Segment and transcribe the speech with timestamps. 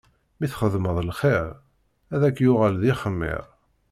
[0.39, 1.47] Mi txedmeḍ lxiṛ,
[2.13, 3.43] ad ak-yuɣal d ixmiṛ.